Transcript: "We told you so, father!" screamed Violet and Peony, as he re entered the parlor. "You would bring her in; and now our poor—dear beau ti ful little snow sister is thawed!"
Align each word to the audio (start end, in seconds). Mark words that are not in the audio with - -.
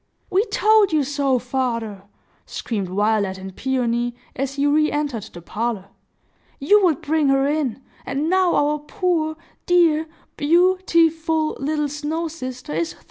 "We 0.31 0.45
told 0.45 0.91
you 0.91 1.03
so, 1.03 1.37
father!" 1.37 2.05
screamed 2.47 2.89
Violet 2.89 3.37
and 3.37 3.55
Peony, 3.55 4.15
as 4.35 4.55
he 4.55 4.65
re 4.65 4.91
entered 4.91 5.25
the 5.31 5.43
parlor. 5.43 5.89
"You 6.59 6.83
would 6.85 7.01
bring 7.01 7.27
her 7.27 7.45
in; 7.45 7.83
and 8.03 8.27
now 8.27 8.55
our 8.55 8.79
poor—dear 8.79 10.07
beau 10.37 10.77
ti 10.87 11.11
ful 11.11 11.55
little 11.59 11.87
snow 11.87 12.27
sister 12.29 12.73
is 12.73 12.93
thawed!" 12.93 12.99